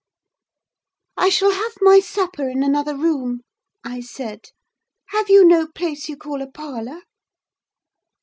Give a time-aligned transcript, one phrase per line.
[1.15, 3.41] "I shall have my supper in another room,"
[3.83, 4.45] I said.
[5.09, 7.01] "Have you no place you call a parlour?"